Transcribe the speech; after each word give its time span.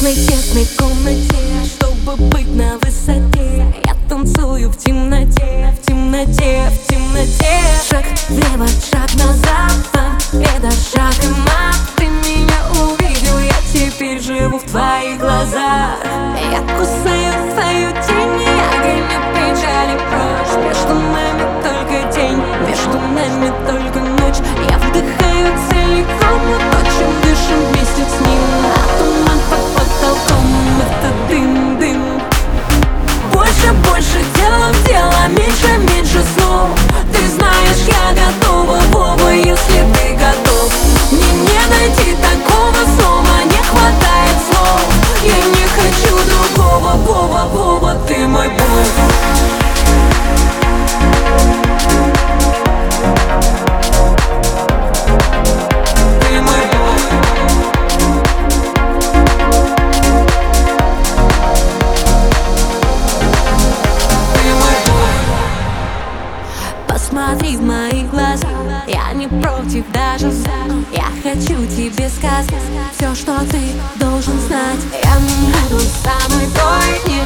тесной, 0.00 0.14
тесной 0.14 0.66
комнате 0.78 1.36
Чтобы 1.64 2.16
быть 2.30 2.54
на 2.54 2.78
высоте. 2.78 3.74
Я 3.84 3.94
танцую 4.08 4.70
в 4.70 4.76
темноте, 4.76 5.74
в 5.76 5.86
темноте, 5.86 6.69
Посмотри 67.30 67.56
в 67.58 67.62
мои 67.62 68.02
глаза 68.10 68.48
Я 68.88 69.12
не 69.12 69.28
против 69.28 69.84
даже 69.92 70.32
за 70.32 70.50
Я 70.92 71.06
хочу 71.22 71.64
тебе 71.66 72.08
сказать 72.08 72.52
Все, 72.96 73.14
что 73.14 73.38
ты 73.48 73.60
должен 74.00 74.36
знать. 74.40 74.80
Я 75.04 75.14
буду 75.14 75.80
самой 75.80 76.46
той 76.46 77.19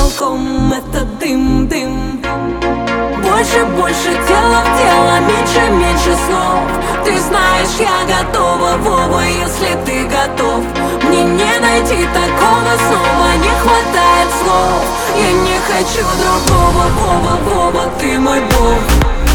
потолком 0.00 0.72
Это 0.72 1.04
дым, 1.20 1.68
дым. 1.68 2.22
Больше, 3.22 3.64
больше 3.76 4.10
дела 4.28 4.62
в 4.64 4.78
дело, 4.78 5.20
меньше, 5.20 5.70
меньше 5.72 6.16
слов 6.26 7.04
Ты 7.04 7.18
знаешь, 7.18 7.68
я 7.78 8.18
готова, 8.18 8.76
Вова, 8.78 9.22
если 9.22 9.76
ты 9.86 10.04
готов. 10.04 10.64
Мне 11.04 11.24
не 11.24 11.58
найти 11.60 12.06
такого 12.12 12.72
снова, 12.76 13.36
не 13.36 13.50
хватает 13.60 14.28
слов. 14.42 14.84
Я 15.16 15.32
не 15.32 15.58
хочу 15.58 16.06
другого, 16.20 16.84
Вова, 16.98 17.38
Вова, 17.54 17.90
ты 17.98 18.18
мой 18.18 18.40
бог 18.40 19.29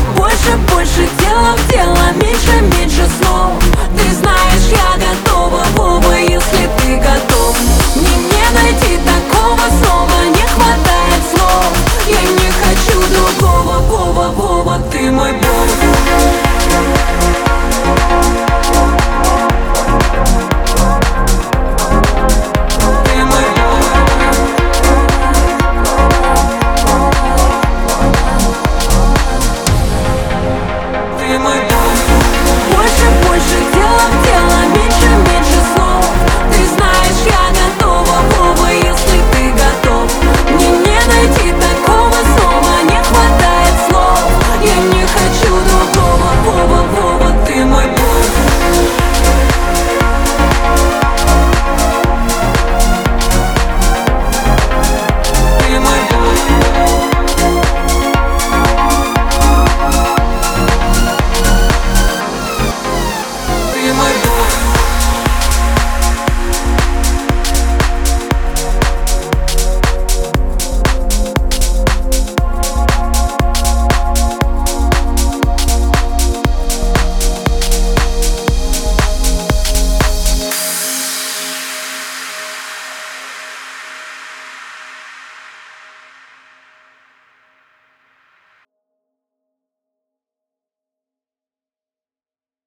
Вова, 13.87 14.29
Вова, 14.29 14.79
ты 14.91 15.11
мой 15.11 15.31
бог. 15.33 15.64